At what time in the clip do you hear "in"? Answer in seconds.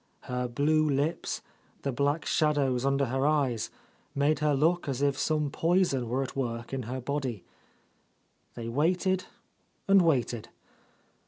6.73-6.81